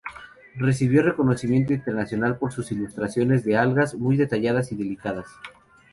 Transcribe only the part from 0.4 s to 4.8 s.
Recibió reconocimiento internacional por sus ilustraciones de algas, muy detalladas y